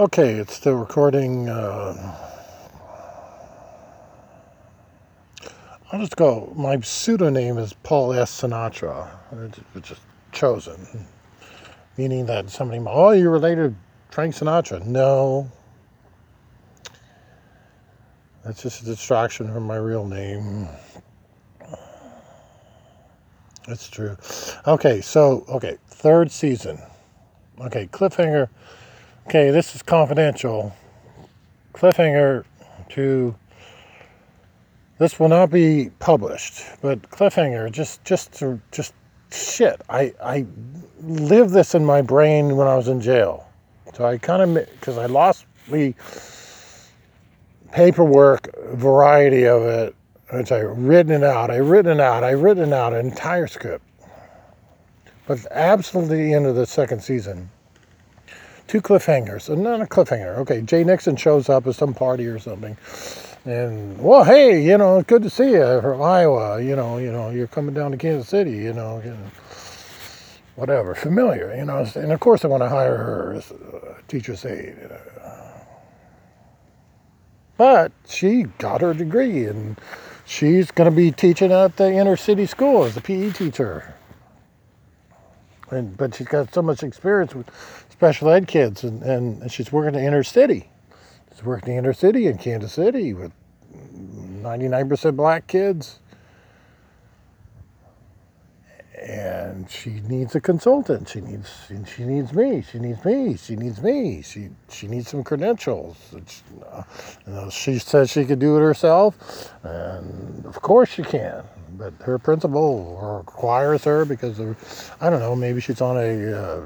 [0.00, 1.48] Okay, it's still recording.
[1.48, 2.14] Uh,
[5.90, 6.52] I'll just go.
[6.54, 8.42] My pseudonym is Paul S.
[8.42, 9.08] Sinatra,
[9.72, 9.98] which is
[10.30, 10.86] chosen,
[11.96, 14.86] meaning that somebody, oh, you're related to Frank Sinatra.
[14.86, 15.50] No.
[18.44, 20.68] That's just a distraction from my real name.
[23.66, 24.16] That's true.
[24.64, 26.78] Okay, so, okay, third season.
[27.60, 28.48] Okay, cliffhanger
[29.28, 30.74] Okay, this is confidential.
[31.74, 32.46] Cliffhanger
[32.88, 33.34] to
[34.96, 38.94] this will not be published, but cliffhanger just just to just
[39.30, 39.82] shit.
[39.90, 40.46] I I
[41.02, 43.46] lived this in my brain when I was in jail.
[43.92, 45.92] So I kind of because I lost the
[47.70, 49.94] paperwork variety of it,
[50.32, 51.50] which I written it out.
[51.50, 52.24] I written it out.
[52.24, 53.84] I written out an entire script.
[55.26, 57.50] But absolutely the end of the second season,
[58.68, 59.48] two cliffhangers.
[59.48, 60.38] And not a cliffhanger.
[60.38, 62.76] Okay, Jay Nixon shows up at some party or something.
[63.44, 66.62] And well, hey, you know, good to see you from Iowa.
[66.62, 68.52] You know, you know, you're coming down to Kansas City.
[68.52, 69.30] You know, you know
[70.56, 71.54] whatever, familiar.
[71.56, 74.76] You know, and of course, I want to hire her as a teacher's aide.
[77.56, 79.78] But she got her degree, and
[80.24, 83.94] she's going to be teaching at the inner city school as a PE teacher.
[85.70, 87.48] And but she's got so much experience with
[87.98, 90.70] special ed kids, and, and she's working in inner city.
[91.32, 93.32] She's working in inner city in Kansas City with
[94.40, 95.98] 99% black kids.
[99.02, 101.08] And she needs a consultant.
[101.08, 101.48] She needs
[101.86, 102.62] she needs me.
[102.62, 103.36] She needs me.
[103.36, 104.22] She needs me.
[104.22, 105.96] She she needs some credentials.
[106.70, 106.82] Uh,
[107.26, 111.42] know, she says she could do it herself, and of course she can.
[111.76, 115.34] But her principal requires her because of I don't know.
[115.36, 116.60] Maybe she's on a uh,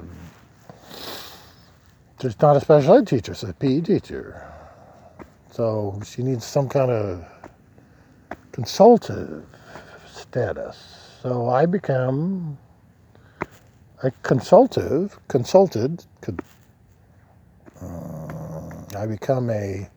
[2.22, 4.46] She's not a special ed teacher, she's a PE teacher.
[5.50, 7.24] So she needs some kind of
[8.52, 9.44] consultative
[10.06, 11.18] status.
[11.20, 12.58] So I become
[14.04, 16.04] a consultative, consulted,
[17.82, 19.90] uh, I become a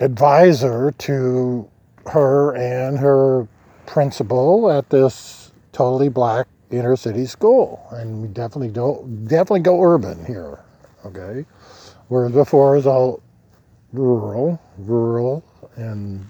[0.00, 1.68] advisor to
[2.06, 3.46] her and her
[3.84, 6.46] principal at this totally black
[6.76, 10.60] inner city school, and we definitely don't definitely go urban here.
[11.04, 11.44] Okay,
[12.08, 13.22] whereas before it was all
[13.92, 15.44] rural, rural,
[15.76, 16.28] and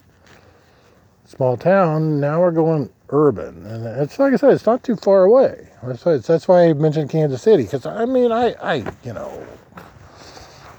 [1.24, 2.20] small town.
[2.20, 5.68] Now we're going urban, and it's like I said, it's not too far away.
[5.82, 8.74] That's why, I mentioned Kansas City because I mean, I, I,
[9.04, 9.46] you know,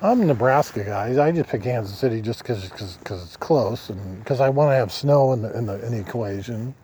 [0.02, 1.18] I'm Nebraska guys.
[1.18, 4.76] I just pick Kansas City just because because it's close and because I want to
[4.76, 6.76] have snow in the in the, in the equation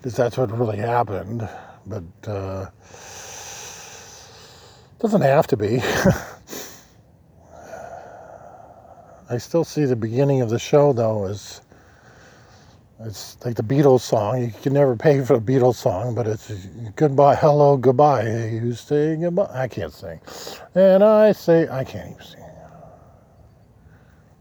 [0.00, 1.46] because that's what really happened.
[1.86, 2.66] But uh,
[4.98, 5.80] doesn't have to be.
[9.28, 11.60] I still see the beginning of the show though as
[13.00, 14.42] it's like the Beatles song.
[14.42, 16.50] You can never pay for a Beatles song, but it's
[16.96, 18.28] goodbye, hello, goodbye.
[18.28, 19.50] You say goodbye.
[19.52, 20.20] I can't sing,
[20.74, 22.44] and I say I can't even sing.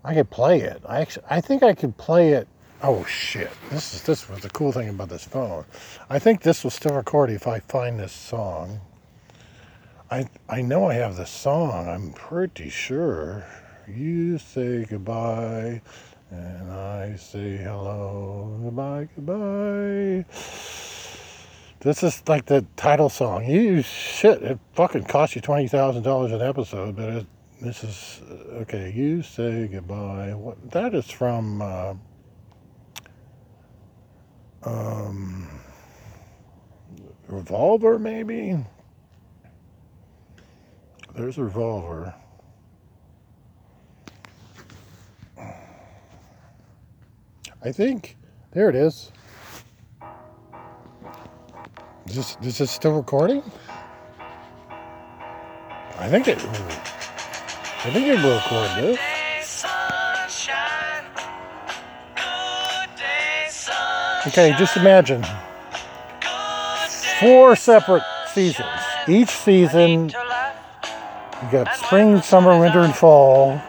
[0.03, 0.81] I could play it.
[0.86, 2.48] I actually, I think I could play it
[2.81, 3.51] Oh shit!
[3.72, 5.66] This is this was the cool thing about this phone.
[6.09, 8.79] I think this will still record if I find this song.
[10.09, 11.89] I I know I have the song.
[11.89, 13.45] I'm pretty sure.
[13.85, 15.81] You say goodbye,
[16.31, 18.57] and I say hello.
[18.63, 20.25] Goodbye, goodbye.
[21.81, 23.45] This is like the title song.
[23.45, 24.41] You shit.
[24.41, 27.25] It fucking cost you twenty thousand dollars an episode, but it,
[27.62, 28.22] this is
[28.62, 28.89] okay.
[28.95, 30.34] You say goodbye.
[30.34, 31.62] What that is from.
[31.62, 31.95] Uh,
[34.64, 35.47] um,
[37.28, 38.58] revolver, maybe?
[41.16, 42.14] There's a revolver.
[47.62, 48.16] I think.
[48.52, 49.12] There it is.
[52.08, 53.44] Is this, is this still recording?
[56.00, 56.39] I think it.
[56.42, 59.08] I think it will record this.
[64.30, 65.26] Okay, just imagine
[67.20, 68.70] four separate seasons.
[69.08, 73.60] Each season, you got spring, summer, winter, and fall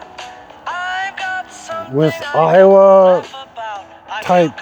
[1.91, 3.25] with Iowa
[4.21, 4.55] type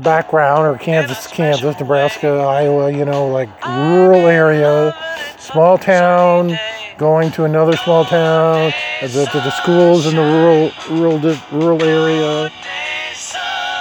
[0.00, 4.92] background or Kansas, Kansas, Nebraska, Iowa, you know, like rural area,
[5.38, 6.58] small town,
[6.98, 12.50] going to another small town, the, the, the schools in the rural, rural, rural area.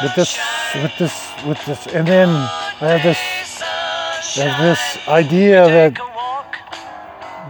[0.04, 0.38] With this,
[0.76, 3.18] with this with this, and then I have this,
[4.38, 5.94] I have this idea that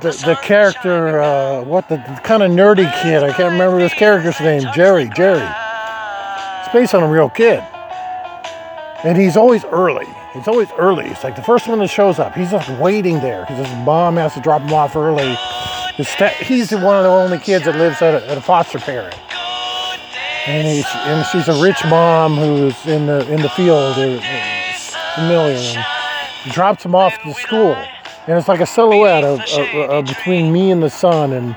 [0.02, 3.94] the, the character, uh, what the, the kind of nerdy kid, I can't remember this
[3.94, 5.48] character's name, Jerry, Jerry.
[6.62, 7.64] It's based on a real kid.
[9.04, 10.08] And he's always early.
[10.34, 11.06] He's always early.
[11.06, 12.36] It's like the first one that shows up.
[12.36, 15.36] He's just waiting there because his mom has to drop him off early.
[15.96, 19.16] He's one of the only kids that lives at a, at a foster parent.
[20.48, 26.54] And, and she's a rich mom who's in the in the field, a million, and
[26.54, 27.76] drops him off to school.
[28.28, 31.34] And it's like a silhouette of, of, of between me and the sun.
[31.34, 31.56] And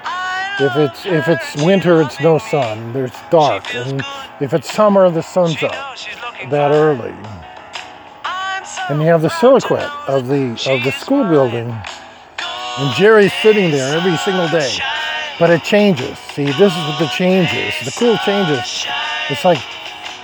[0.58, 2.92] if it's if it's winter, it's no sun.
[2.92, 3.72] There's dark.
[3.74, 4.02] And
[4.40, 5.96] if it's summer, the sun's up
[6.50, 7.14] that early.
[8.88, 11.72] And you have the silhouette of the of the school building.
[12.78, 14.76] And Jerry's sitting there every single day.
[15.40, 16.18] But it changes.
[16.18, 17.74] See, this is what the changes.
[17.84, 18.86] The cool changes.
[19.30, 19.58] It's like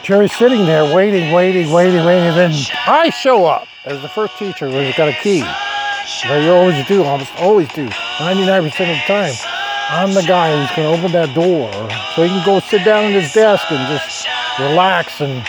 [0.02, 2.52] Jerry's sitting there waiting, waiting, waiting, waiting, and then
[2.86, 5.40] I show up as the first teacher who's got a key.
[5.40, 7.88] That you always do, almost always do.
[7.88, 9.32] 99% of the time.
[9.88, 11.72] I'm the guy who's going to open that door
[12.14, 14.26] so he can go sit down at his desk and just
[14.58, 15.42] relax and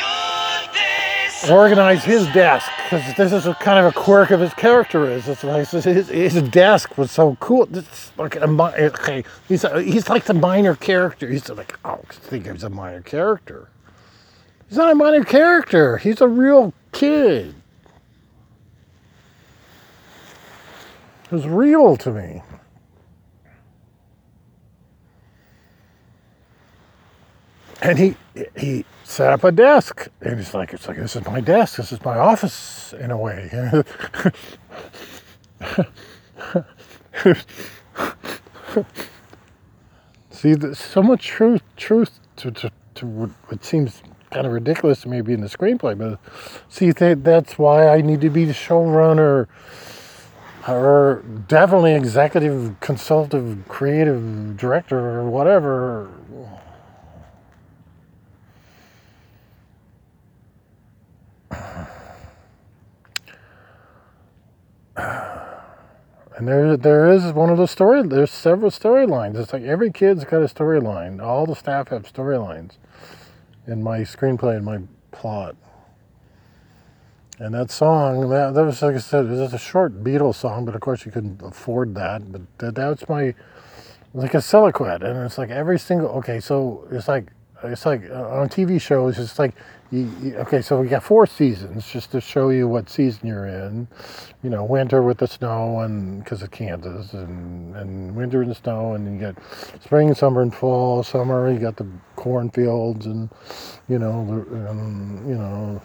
[1.50, 5.28] organize his desk because this is kind of a quirk of his character is.
[5.28, 7.68] It's like his, his desk was so cool.
[7.76, 11.28] It's like a okay he's a, he's like the minor character.
[11.30, 13.70] He's like oh I think he's a minor character.
[14.68, 15.98] He's not a minor character.
[15.98, 17.56] He's a real kid.
[21.30, 22.42] Was real to me
[27.82, 28.16] and he
[28.56, 31.92] he set up a desk and he's like it's like this is my desk this
[31.92, 33.50] is my office in a way.
[40.30, 45.10] See there's so much truth truth to, to, to what seems kind of ridiculous to
[45.10, 46.20] me being the screenplay but
[46.70, 49.48] see that that's why i need to be the showrunner
[50.68, 56.12] or definitely executive consultative creative director or whatever
[66.38, 68.04] And there, there is one of the story.
[68.04, 69.36] There's several storylines.
[69.38, 71.20] It's like every kid's got a storyline.
[71.20, 72.74] All the staff have storylines
[73.66, 75.56] in my screenplay and my plot.
[77.40, 80.66] And that song, that, that was like I said, it was a short Beatles song,
[80.66, 82.32] but of course you couldn't afford that.
[82.32, 83.34] But that, that's my
[84.14, 86.10] like a silhouette, and it's like every single.
[86.10, 87.32] Okay, so it's like
[87.64, 89.18] it's like uh, on TV shows.
[89.18, 89.56] It's like
[89.92, 93.48] you, you, okay, so we got four seasons just to show you what season you're
[93.48, 93.88] in.
[94.44, 98.94] You know, winter with the snow, and because of Kansas, and and winter and snow,
[98.94, 99.36] and you get
[99.82, 101.04] spring, summer, and fall.
[101.04, 103.30] Summer, you got the cornfields, and
[103.88, 105.82] you know, and, you know,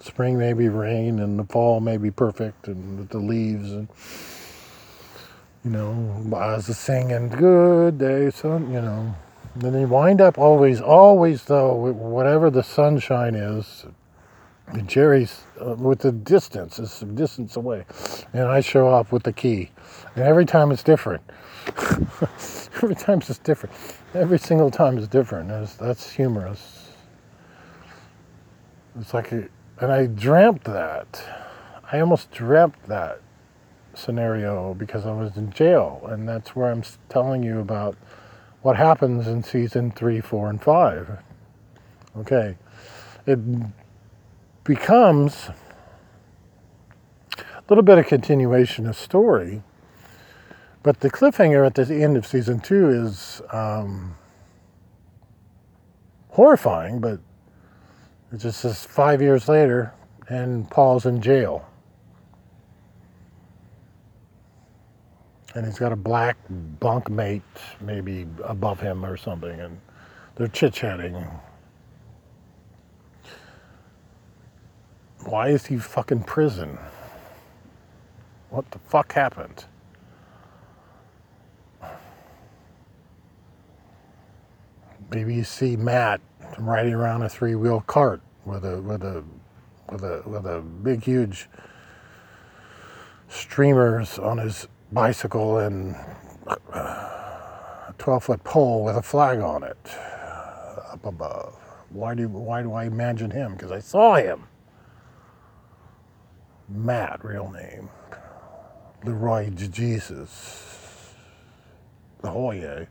[0.00, 3.88] spring maybe rain, and the fall may be perfect, and with the leaves, and
[5.64, 9.14] you know, as the singing, good day, sun, you know.
[9.54, 13.84] Then you wind up always, always though, whatever the sunshine is,
[14.86, 17.84] Jerry's uh, with the distance, is some distance away,
[18.32, 19.70] and I show up with the key,
[20.14, 21.22] and every time it's different.
[22.82, 23.74] every time it's different.
[24.14, 25.48] Every single time is different.
[25.78, 26.90] That's humorous.
[28.98, 29.48] It's like, a,
[29.80, 31.22] and I dreamt that.
[31.90, 33.20] I almost dreamt that
[33.94, 37.96] scenario because I was in jail, and that's where I'm telling you about
[38.62, 41.18] what happens in season three, four, and five.
[42.16, 42.56] Okay.
[43.26, 43.38] It
[44.64, 45.50] becomes
[47.38, 49.62] a little bit of continuation of story,
[50.82, 54.16] but the cliffhanger at the end of season two is um,
[56.30, 57.20] horrifying, but
[58.32, 59.92] it just says five years later,
[60.28, 61.68] and Paul's in jail.
[65.54, 66.36] And he's got a black
[66.80, 67.42] bunk mate
[67.80, 69.80] maybe above him or something, and
[70.34, 71.26] they're chit chatting.
[75.24, 76.78] Why is he fucking prison?
[78.50, 79.64] What the fuck happened?
[85.10, 86.20] Maybe you see Matt
[86.58, 89.22] riding around a three-wheel cart with a with a
[89.90, 91.48] with a with a big huge
[93.28, 95.96] streamers on his bicycle and
[96.46, 99.78] a 12 foot pole with a flag on it
[100.90, 101.54] up above.
[101.90, 103.52] Why do, why do I imagine him?
[103.52, 104.44] Because I saw him.
[106.68, 107.88] Matt, real name.
[109.04, 111.14] Leroy Jesus.
[112.22, 112.84] The yeah.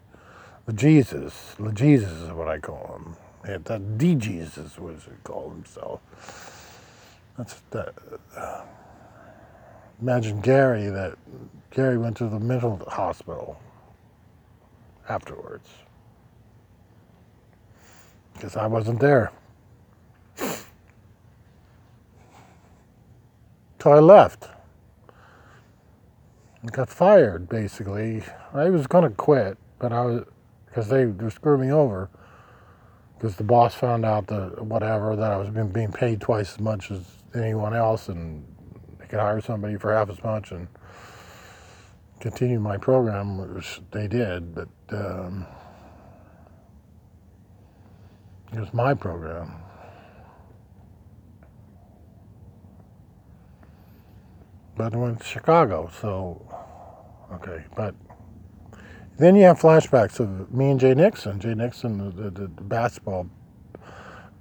[0.65, 1.55] The Jesus.
[1.59, 3.15] The Jesus is what I call him.
[3.47, 6.01] Yeah, that D Jesus was he called himself.
[7.37, 7.95] That's that.
[8.35, 8.61] Uh,
[10.01, 11.17] imagine Gary that
[11.69, 13.59] Gary went to the mental hospital
[15.07, 15.69] afterwards
[18.33, 19.31] because I wasn't there.
[23.81, 24.47] So I left.
[26.63, 28.23] I got fired basically.
[28.53, 30.25] I was going to quit, but I was
[30.65, 32.09] because they were screwing me over
[33.21, 36.89] because the boss found out that whatever that I was being, paid twice as much
[36.89, 37.03] as
[37.35, 38.50] anyone else, and they
[39.11, 40.69] could hire somebody for half as much and
[42.21, 44.55] continue my program, which they did.
[44.55, 45.45] But um,
[48.53, 49.51] it was my program.
[54.77, 56.41] But I went to Chicago, so
[57.33, 57.65] okay.
[57.75, 57.93] But
[59.17, 61.37] then you have flashbacks of me and Jay Nixon.
[61.41, 63.27] Jay Nixon, the, the, the basketball,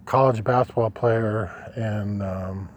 [0.07, 2.69] college basketball player, and um,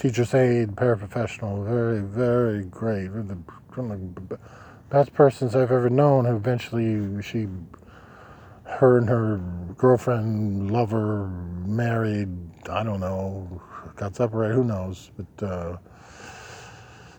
[0.00, 1.64] teacher's aide, paraprofessional.
[1.64, 3.08] Very, very great.
[3.08, 3.36] The,
[4.88, 6.24] best persons I've ever known.
[6.24, 7.46] Who eventually she,
[8.64, 9.40] her and her
[9.76, 11.28] girlfriend, lover,
[11.64, 12.30] married.
[12.68, 13.62] I don't know.
[13.96, 14.54] Got separated.
[14.54, 15.10] Who knows?
[15.16, 15.46] But.
[15.46, 15.76] Uh,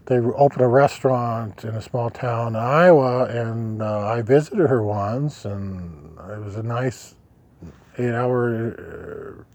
[0.08, 4.84] they opened a restaurant in a small town in Iowa, and uh, I visited her
[4.84, 7.16] once, and it was a nice
[7.98, 9.46] eight-hour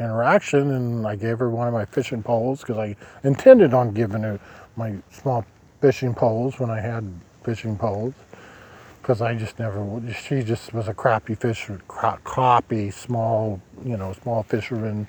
[0.00, 4.22] interaction, and I gave her one of my fishing poles because I intended on giving
[4.22, 4.40] her
[4.76, 5.44] my small
[5.80, 7.10] fishing poles when I had
[7.44, 8.14] fishing poles
[9.02, 10.00] because I just never.
[10.12, 15.08] She just was a crappy fisher, crappy, small, you know, small fisherman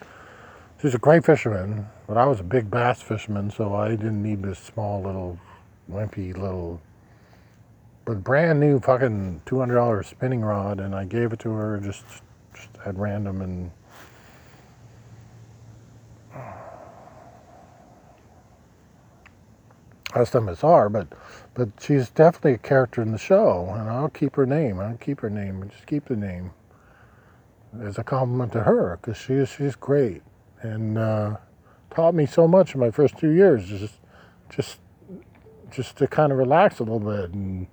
[0.81, 4.41] She's a great fisherman, but I was a big bass fisherman, so I didn't need
[4.41, 5.37] this small little,
[5.91, 6.79] wimpy little,
[8.05, 11.81] but brand new fucking two hundred dollar spinning rod, and I gave it to her
[11.81, 12.05] just,
[12.53, 13.71] just at random, and
[20.15, 21.07] last time I saw her, but
[21.53, 24.79] but she's definitely a character in the show, and I'll keep her name.
[24.79, 25.69] I'll keep her name.
[25.69, 26.51] Just keep the name
[27.81, 30.21] as a compliment to her because she she's great
[30.61, 31.37] and uh,
[31.91, 33.67] taught me so much in my first two years.
[33.67, 33.95] Just,
[34.49, 34.79] just,
[35.71, 37.67] just to kind of relax a little bit and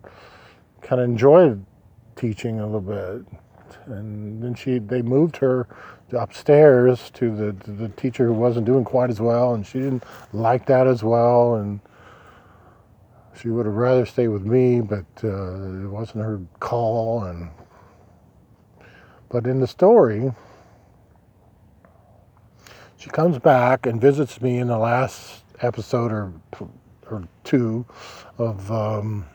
[0.82, 1.56] kind of enjoy
[2.14, 3.26] teaching a little bit.
[3.86, 5.66] And then she, they moved her
[6.12, 10.04] upstairs to the to the teacher who wasn't doing quite as well, and she didn't
[10.32, 11.80] like that as well, and
[13.40, 17.24] she would have rather stay with me, but uh, it wasn't her call.
[17.24, 17.50] And
[19.28, 20.32] but in the story,
[22.96, 26.32] she comes back and visits me in the last episode or
[27.10, 27.86] or two
[28.38, 29.26] of um,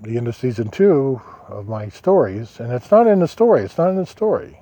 [0.00, 3.62] the end of season two of my stories, and it's not in the story.
[3.62, 4.61] It's not in the story.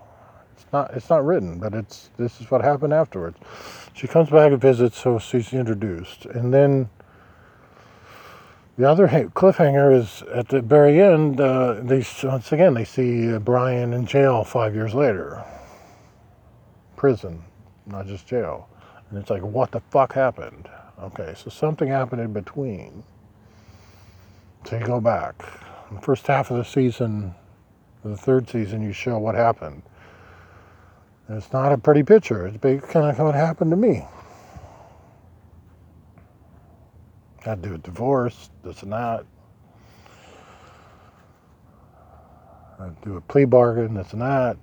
[0.72, 0.92] Not.
[0.94, 3.38] It's not written, but it's this is what happened afterwards.
[3.94, 6.88] She comes back and visits, so she's introduced, and then.
[8.78, 11.38] The other cliffhanger is at the very end.
[11.38, 15.44] Uh, they once again they see Brian in jail five years later,
[16.96, 17.42] prison,
[17.86, 18.70] not just jail.
[19.10, 20.68] And it's like, what the fuck happened?
[21.02, 23.02] Okay, so something happened in between.
[24.64, 25.34] So you go back.
[25.90, 27.34] In the first half of the season,
[28.04, 29.82] the third season, you show what happened.
[31.32, 32.48] It's not a pretty picture.
[32.48, 34.04] It's kind of what happened to me.
[37.42, 39.24] Had to do a divorce, this and that.
[42.80, 44.56] I do a plea bargain, this and that.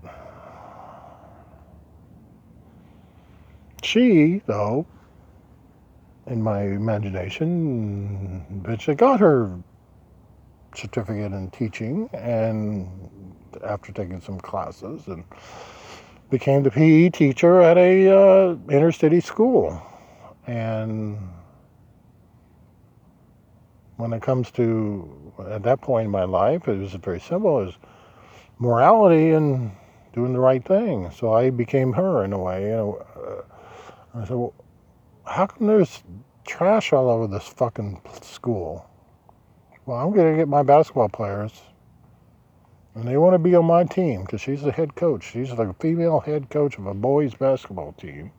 [3.81, 4.85] She, though,
[6.25, 9.57] in my imagination, eventually got her
[10.75, 12.89] certificate in teaching and
[13.63, 15.23] after taking some classes and
[16.29, 19.81] became the PE teacher at a uh, inner city school.
[20.45, 21.17] And
[23.97, 27.75] when it comes to at that point in my life, it was very simple: is
[28.59, 29.71] morality and
[30.13, 31.11] doing the right thing.
[31.11, 32.63] So I became her in a way.
[32.63, 34.53] You know, uh, I said, well,
[35.25, 36.03] how come there's
[36.45, 38.89] trash all over this fucking school?
[39.85, 41.53] Well, I'm to get my basketball players,
[42.97, 45.23] and they want to be on my team because she's the head coach.
[45.23, 48.31] She's the female head coach of a boys basketball team,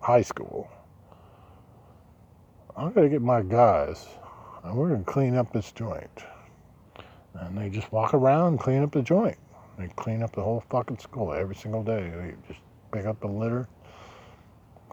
[0.00, 0.68] high school.
[2.76, 4.06] I'm going to get my guys,
[4.64, 6.10] and we're going to clean up this joint.
[7.34, 9.36] And they just walk around and clean up the joint.
[9.78, 12.10] They clean up the whole fucking school every single day.
[12.14, 12.60] They just
[12.92, 13.68] pick up the litter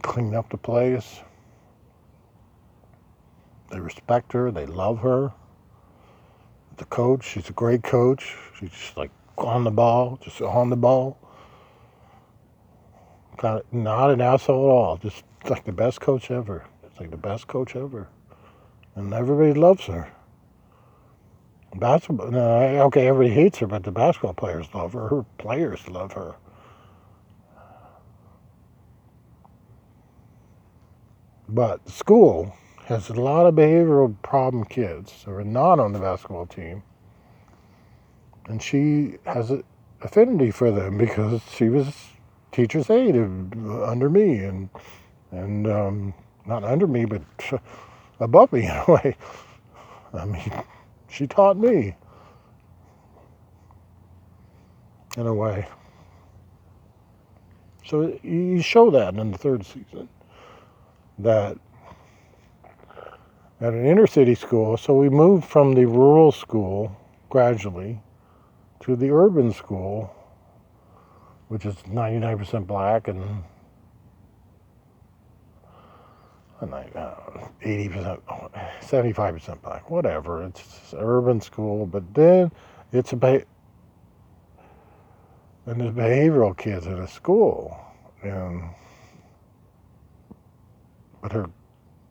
[0.04, 1.22] clean up the place.
[3.72, 4.52] They respect her.
[4.52, 5.32] They love her.
[6.78, 8.36] The coach, she's a great coach.
[8.60, 11.18] She's just like on the ball, just on the ball.
[13.42, 14.98] Not, not an asshole at all.
[14.98, 16.66] Just like the best coach ever.
[16.84, 18.08] It's like the best coach ever.
[18.96, 20.12] And everybody loves her.
[21.76, 25.08] Basketball, no, okay, everybody hates her, but the basketball players love her.
[25.08, 26.36] Her players love her.
[31.50, 36.46] But school has a lot of behavioral problem kids who are not on the basketball
[36.46, 36.84] team.
[38.46, 39.64] And she has an
[40.02, 41.94] affinity for them because she was
[42.52, 44.70] teacher's aide under me and
[45.32, 46.14] and um,
[46.46, 47.22] not under me, but
[48.20, 49.16] above me in a way.
[50.14, 50.52] I mean,
[51.10, 51.96] she taught me
[55.18, 55.68] in a way.
[57.86, 60.08] So you show that in the third season
[61.20, 61.58] that
[63.64, 66.94] at an inner city school, so we moved from the rural school
[67.30, 67.98] gradually
[68.82, 70.14] to the urban school,
[71.48, 73.42] which is 99% black and
[76.62, 78.20] 80%,
[78.82, 80.44] 75% black, whatever.
[80.44, 82.52] It's an urban school, but then
[82.92, 83.46] it's a
[85.66, 87.80] and there's behavioral kids at a school,
[88.22, 88.70] and
[91.22, 91.50] but her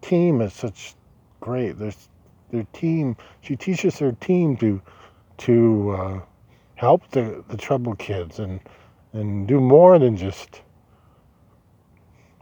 [0.01, 0.95] team is such
[1.43, 1.79] great.
[1.79, 2.09] There's
[2.51, 3.17] their team.
[3.43, 4.81] She teaches her team to
[5.39, 6.21] to uh,
[6.77, 8.61] help the the troubled kids and
[9.13, 10.63] and do more than just.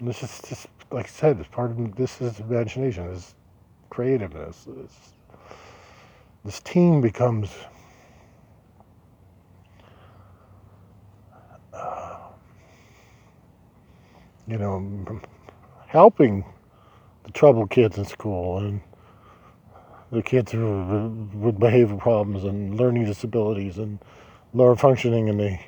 [0.01, 1.41] This is just like I said.
[1.41, 3.13] It's part of this is imagination.
[3.13, 3.35] This
[3.89, 4.67] creativeness.
[4.69, 5.15] This,
[6.45, 7.51] this team becomes.
[11.73, 12.19] Uh,
[14.47, 15.21] you know,
[15.87, 16.45] helping
[17.25, 18.81] the troubled kids in school and
[20.11, 23.99] the kids with behavior problems and learning disabilities and
[24.53, 25.67] lower functioning and they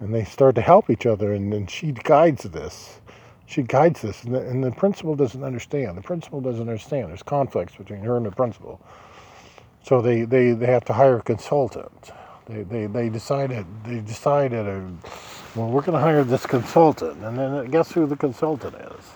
[0.00, 3.00] and they start to help each other and, then she guides this.
[3.46, 5.96] She guides this and the, and the principal doesn't understand.
[5.96, 7.08] The principal doesn't understand.
[7.10, 8.80] There's conflicts between her and the principal.
[9.84, 12.10] So they, they, they have to hire a consultant.
[12.46, 14.80] They, they, they decided they decided uh,
[15.54, 19.10] well we're going to hire this consultant and then guess who the consultant is?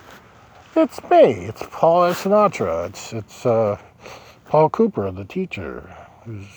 [0.75, 1.45] It's me.
[1.45, 2.87] It's Paul Sinatra.
[2.87, 3.77] It's it's uh,
[4.49, 6.47] Paul Cooper, the teacher, who's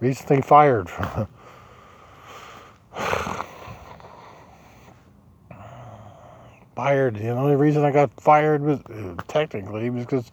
[0.00, 1.28] recently fired from.
[6.74, 7.14] fired.
[7.14, 10.32] The only reason I got fired was uh, technically because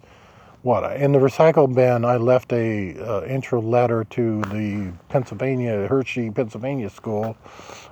[0.64, 6.32] what in the recycle bin I left a uh, intro letter to the Pennsylvania Hershey
[6.32, 7.38] Pennsylvania school,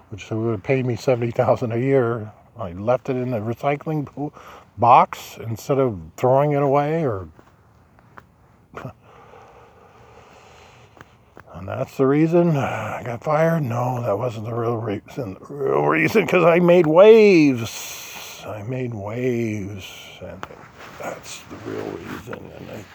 [0.09, 2.31] which would pay me seventy thousand a year.
[2.57, 4.31] I left it in the recycling
[4.79, 7.29] box instead of throwing it away or
[11.67, 13.63] that's the reason I got fired.
[13.63, 15.37] No, that wasn't the real reason.
[15.47, 18.43] The real reason because I made waves.
[18.45, 19.85] I made waves,
[20.21, 20.45] and
[21.01, 22.51] that's the real reason.
[22.57, 22.85] And I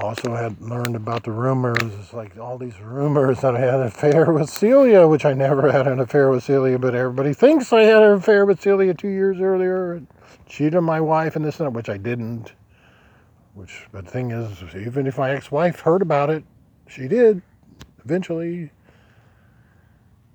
[0.00, 3.86] also had learned about the rumors, it's like all these rumors that I had an
[3.86, 7.82] affair with Celia, which I never had an affair with Celia, but everybody thinks I
[7.82, 10.02] had an affair with Celia two years earlier,
[10.46, 12.52] cheated my wife and this and that, which I didn't.
[13.54, 16.44] Which, but the thing is, even if my ex-wife heard about it,
[16.90, 17.42] she did
[18.04, 18.70] eventually.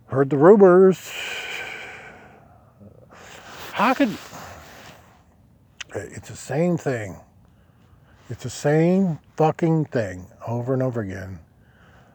[0.08, 1.12] Heard the rumors.
[3.74, 4.16] How could
[5.94, 7.18] it's the same thing
[8.28, 11.40] it's the same fucking thing over and over again.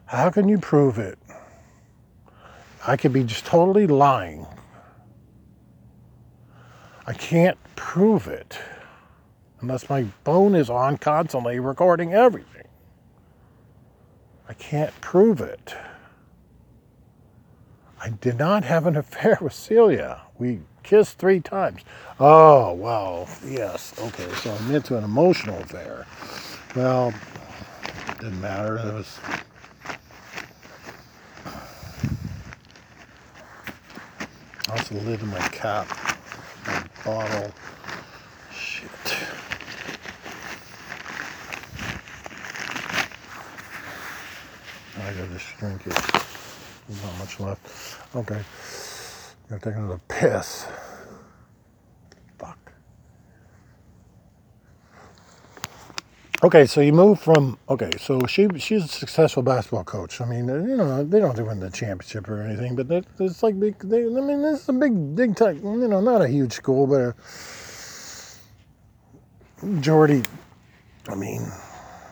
[0.05, 1.17] How can you prove it?
[2.85, 4.45] I could be just totally lying.
[7.07, 8.59] I can't prove it
[9.61, 12.67] unless my phone is on constantly recording everything.
[14.47, 15.75] I can't prove it.
[17.99, 20.21] I did not have an affair with Celia.
[20.37, 21.81] We kissed three times.
[22.19, 23.93] Oh, well, yes.
[23.99, 26.07] Okay, so I'm into an emotional affair.
[26.75, 27.13] Well,
[28.19, 28.77] didn't matter.
[28.77, 29.19] It was.
[34.67, 35.87] That's the lid of my cap.
[36.65, 37.51] My bottle.
[38.53, 38.89] Shit.
[44.97, 45.93] I gotta just drink it.
[46.87, 48.15] There's not much left.
[48.15, 48.41] Okay.
[49.49, 50.67] Gotta take another piss.
[52.37, 52.73] Fuck.
[56.43, 60.21] Okay, so you move from okay, so she she's a successful basketball coach.
[60.21, 63.77] I mean, you know, they don't win the championship or anything, but it's like big.
[63.79, 65.63] They, I mean, this is a big, big time.
[65.63, 67.15] You know, not a huge school, but
[69.61, 70.23] a majority.
[71.07, 71.51] I mean,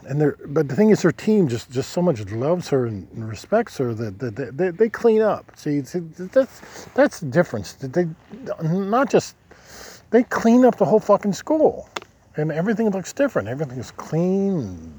[0.08, 3.08] and they're but the thing is her team just just so much loves her and,
[3.14, 5.52] respects her that, that, that they, they clean up.
[5.56, 6.62] See that's
[6.94, 7.74] that's the difference.
[7.74, 8.08] They
[8.62, 9.36] not just
[10.12, 11.90] they clean up the whole fucking school.
[12.38, 13.48] And everything looks different.
[13.50, 14.94] Everything's clean.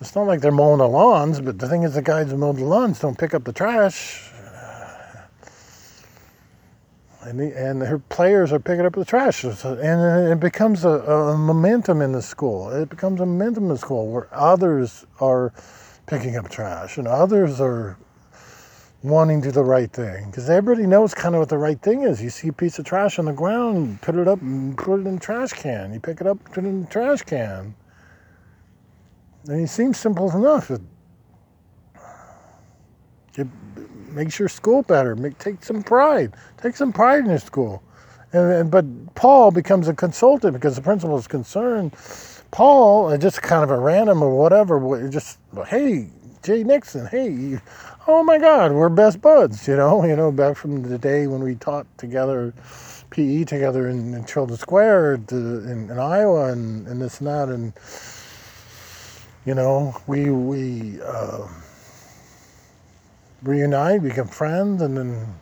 [0.00, 2.52] It's not like they're mowing the lawns but the thing is the guys who mow
[2.52, 4.29] the lawns don't pick up the trash
[7.22, 10.88] and, the, and her players are picking up the trash, and uh, it becomes a,
[10.88, 12.70] a, momentum in the school.
[12.70, 15.52] It becomes a momentum in the school where others are
[16.06, 17.96] picking up trash and others are
[19.02, 22.02] wanting to do the right thing because everybody knows kind of what the right thing
[22.02, 22.22] is.
[22.22, 25.06] You see a piece of trash on the ground, put it up and put it
[25.06, 25.92] in the trash can.
[25.92, 27.74] You pick it up, put it in the trash can.
[29.46, 30.70] And it seems simple enough.
[33.36, 33.46] It,
[34.12, 35.14] makes your school better.
[35.16, 36.34] Make, take some pride.
[36.58, 37.82] Take some pride in your school.
[38.32, 41.94] And, and, but Paul becomes a consultant because the principal is concerned.
[42.50, 46.08] Paul, uh, just kind of a random or whatever, just hey,
[46.42, 47.58] Jay Nixon, hey,
[48.06, 51.42] oh my God, we're best buds, you know, you know, back from the day when
[51.42, 52.52] we taught together,
[53.10, 57.48] PE together in, in Children's Square to, in, in, Iowa and, and this and that,
[57.48, 57.72] and
[59.44, 61.00] you know, we we.
[61.02, 61.48] Uh,
[63.42, 65.34] reunite, become friends, and then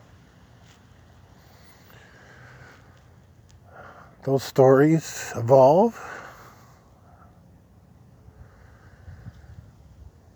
[4.24, 5.98] those stories evolve.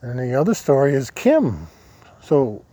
[0.01, 1.69] And the other story is Kim.
[2.21, 2.65] So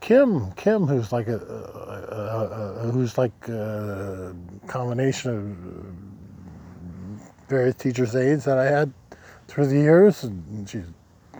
[0.00, 4.34] Kim, Kim, who's like a, a, a, a who's like a
[4.66, 8.92] combination of various teachers' aides that I had
[9.46, 10.24] through the years.
[10.24, 10.86] And she's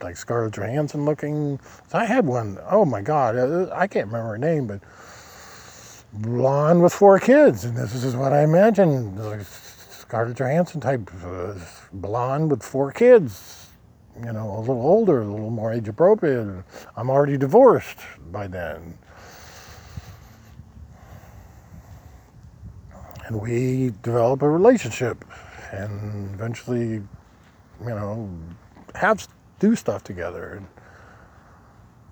[0.03, 1.61] like Scarlett Johansson looking.
[1.89, 2.59] So I had one.
[2.71, 4.81] Oh my God, uh, I can't remember her name, but
[6.13, 11.55] blonde with four kids, and this is what I imagined: like Scarlett Johansson type, uh,
[11.93, 13.59] blonde with four kids.
[14.23, 16.65] You know, a little older, a little more age appropriate.
[16.97, 17.99] I'm already divorced
[18.31, 18.99] by then.
[23.27, 25.25] And we develop a relationship
[25.71, 27.05] and eventually, you
[27.81, 28.29] know,
[28.95, 29.27] have
[29.63, 30.55] do stuff together.
[30.55, 30.67] And,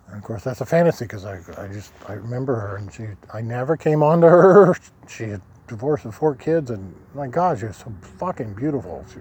[0.06, 3.08] and of course, that's a fantasy because I, I just I remember her and she
[3.34, 4.76] I never came on to her.
[5.08, 9.04] She had divorced with four kids and my God, she was so fucking beautiful.
[9.12, 9.18] She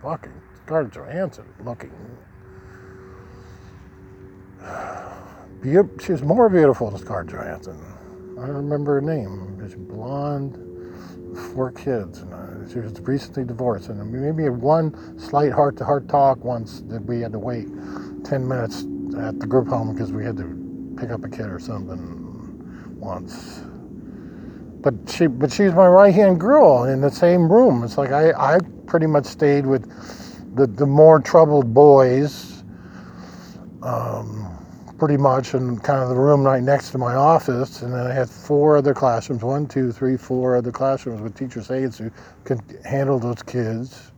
[0.00, 0.32] fucking
[0.64, 1.92] Scarlett Johansson looking.
[5.64, 7.80] She was more beautiful than Scarlett Johansson.
[8.38, 9.58] I don't remember her name.
[9.66, 10.58] She's blonde,
[11.34, 13.88] four kids, and uh, she was recently divorced.
[13.88, 17.68] And maybe one slight heart-to-heart talk once that we had to wait
[18.24, 18.84] ten minutes
[19.18, 23.62] at the group home because we had to pick up a kid or something once.
[24.80, 27.84] But she, but she's my right-hand girl in the same room.
[27.84, 29.84] It's like I, I pretty much stayed with
[30.56, 32.62] the the more troubled boys.
[33.82, 34.53] Um,
[35.04, 37.82] pretty much in kind of the room right next to my office.
[37.82, 41.70] And then I had four other classrooms one, two, three, four other classrooms with teachers'
[41.70, 42.10] aides who
[42.44, 44.12] could handle those kids.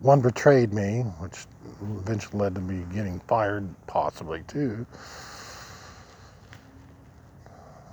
[0.00, 1.46] One betrayed me, which
[2.00, 4.84] eventually led to me getting fired, possibly too.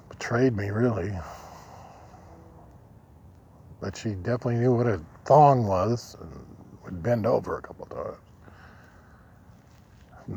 [0.10, 1.14] Betrayed me, really.
[3.80, 6.32] But she definitely knew what a thong was and
[6.84, 8.23] would bend over a couple times.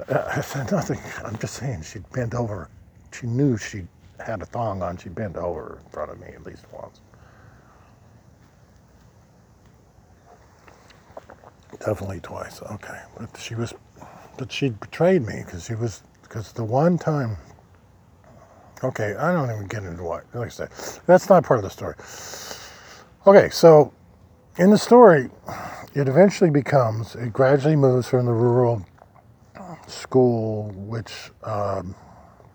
[0.09, 1.01] Uh, I said nothing.
[1.25, 2.69] I'm just saying she'd bent over.
[3.13, 3.85] She knew she
[4.25, 4.97] had a thong on.
[4.97, 7.01] She bent over in front of me at least once.
[11.85, 12.63] Definitely twice.
[12.63, 13.75] Okay, but she was,
[14.39, 17.37] but she betrayed me because she was because the one time.
[18.85, 20.25] Okay, I don't even get into what.
[20.35, 20.71] Like I said,
[21.07, 21.95] that's not part of the story.
[23.27, 23.93] Okay, so
[24.59, 25.31] in the story,
[25.95, 27.15] it eventually becomes.
[27.15, 28.85] It gradually moves from the rural
[29.87, 31.95] school, which um,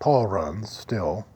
[0.00, 1.26] Paul runs still,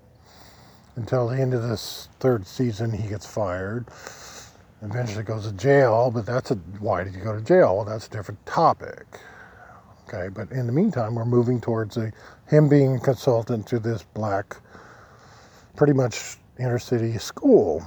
[0.97, 2.93] until the end of this third season.
[2.93, 3.87] He gets fired.
[4.83, 7.77] Eventually goes to jail, but that's a why did you go to jail?
[7.77, 9.07] Well, that's a different topic.
[10.09, 12.13] Okay, but in the meantime, we're moving towards a,
[12.47, 14.57] him being consultant to this black,
[15.75, 17.83] pretty much inner city school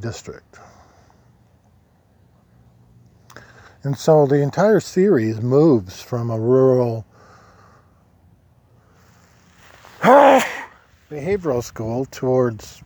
[0.00, 0.58] district.
[3.82, 7.06] And so the entire series moves from a rural
[11.10, 12.82] behavioral school towards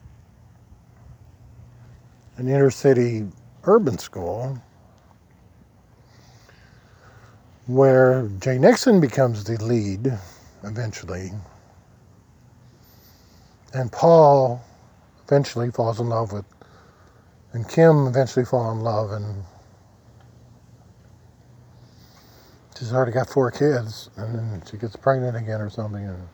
[2.38, 3.24] an inner city
[3.62, 4.60] urban school
[7.66, 10.12] where Jay Nixon becomes the lead
[10.64, 11.30] eventually.
[13.74, 14.60] And Paul
[15.24, 16.44] eventually falls in love with,
[17.52, 19.44] and Kim eventually fall in love, and
[22.76, 26.28] she's already got four kids, and then she gets pregnant again or something, and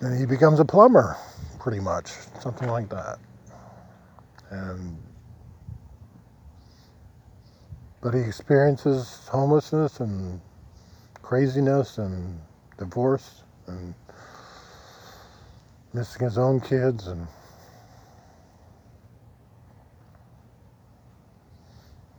[0.00, 1.16] then he becomes a plumber,
[1.58, 2.10] pretty much,
[2.40, 3.18] something like that.
[4.50, 4.96] And
[8.00, 10.40] but he experiences homelessness and
[11.22, 12.40] craziness and
[12.78, 13.94] divorce and
[15.92, 17.26] missing his own kids and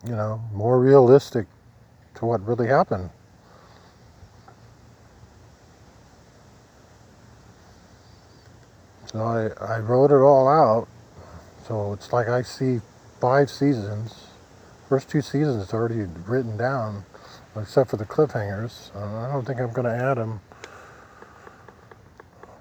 [0.05, 1.47] you know more realistic
[2.15, 3.09] to what really happened
[9.11, 10.87] so I, I wrote it all out
[11.67, 12.81] so it's like I see
[13.19, 14.27] five seasons
[14.89, 17.05] first two seasons already written down
[17.55, 20.39] except for the cliffhangers uh, I don't think I'm going to add them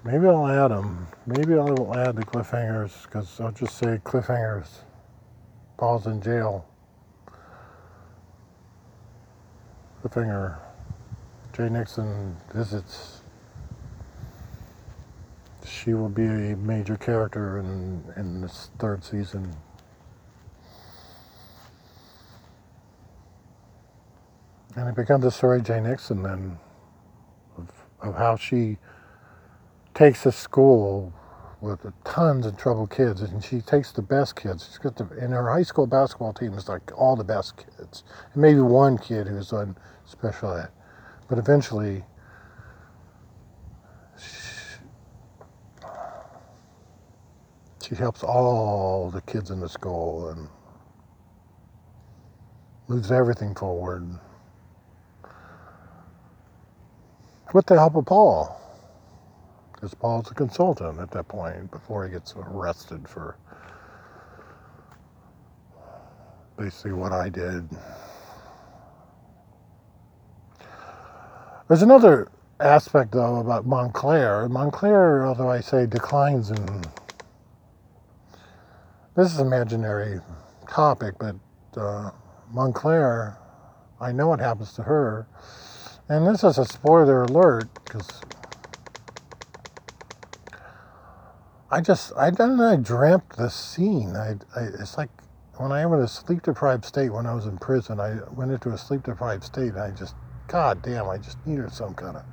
[0.03, 1.07] Maybe I'll add them.
[1.27, 4.67] Maybe I will add the cliffhangers because I'll just say cliffhangers.
[5.77, 6.65] Paul's in jail.
[10.03, 10.57] Cliffhanger.
[11.53, 13.20] Jay Nixon visits.
[15.83, 19.51] She will be a major character in, in this third season.
[24.75, 26.59] And it becomes the story of Jay Nixon then
[27.57, 27.69] of,
[28.01, 28.77] of how she
[29.95, 31.11] takes a school
[31.61, 34.67] with tons of troubled kids, and she takes the best kids.
[34.67, 38.03] She's got the in her high school basketball team is like all the best kids,
[38.33, 40.69] and maybe one kid who's on special ed,
[41.27, 42.03] but eventually.
[47.91, 50.47] She helps all the kids in the school and
[52.87, 54.07] moves everything forward
[57.53, 58.57] with the help of Paul
[59.73, 63.35] because Paul's a consultant at that point before he gets arrested for
[66.55, 67.67] basically what I did.
[71.67, 72.29] There's another
[72.61, 74.47] aspect though about Montclair.
[74.47, 76.83] Montclair, although I say declines in
[79.15, 80.19] this is imaginary
[80.69, 81.35] topic, but
[81.77, 82.11] uh,
[82.51, 83.37] Montclair,
[83.99, 85.27] I know what happens to her,
[86.07, 88.21] and this is a spoiler alert because
[91.69, 94.15] I just, I don't know, I dreamt this scene.
[94.15, 95.09] I, I, it's like
[95.57, 98.51] when I went in a sleep deprived state when I was in prison, I went
[98.51, 100.15] into a sleep deprived state and I just,
[100.47, 102.23] God damn, I just needed some kind of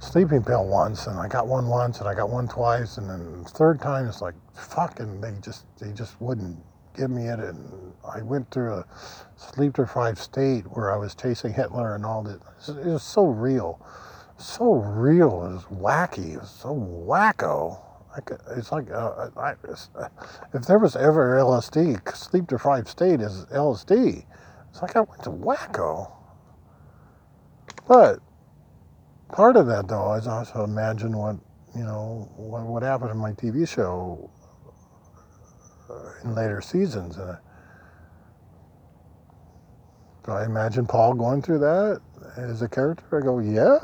[0.00, 3.42] sleeping pill once and I got one once and I got one twice and then
[3.44, 6.58] the third time it's like, fucking, they just, they just wouldn't
[6.94, 7.38] give me it.
[7.38, 8.86] And I went through a
[9.36, 12.40] sleep deprived state where I was chasing Hitler and all that.
[12.68, 13.84] It was so real.
[14.38, 15.44] So real.
[15.44, 16.34] It was wacky.
[16.34, 17.82] It was so wacko
[18.56, 19.54] it's like uh, I,
[19.94, 20.08] uh,
[20.54, 24.24] if there was ever LSD, sleep deprived state is LSD.
[24.70, 26.12] It's like I went to wacko.
[27.86, 28.18] But
[29.32, 31.36] part of that, though, is also imagine what
[31.76, 34.30] you know what would happen in my TV show
[36.24, 37.18] in later seasons.
[37.18, 37.38] Uh,
[40.24, 42.00] do I imagine Paul going through that
[42.36, 43.04] as a character?
[43.18, 43.78] I go, yeah.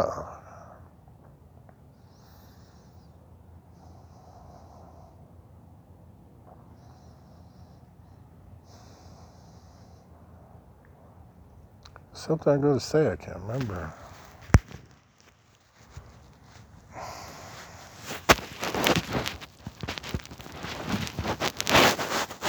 [12.24, 13.10] something I'm going to say.
[13.10, 13.92] I can't remember.